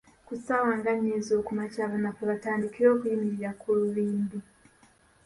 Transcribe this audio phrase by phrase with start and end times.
[0.25, 4.39] Ku ssaawa nga nnya ezookumakya abanafu we batandikira okuyimirira ku lubimbi.